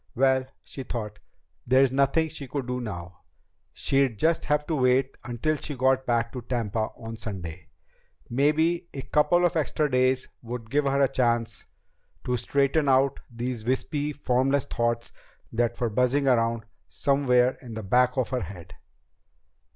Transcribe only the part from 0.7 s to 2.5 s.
thought, there's nothing she